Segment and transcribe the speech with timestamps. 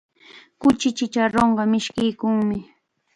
[0.61, 2.57] Kuchi chacharunqa mishkiykunmi.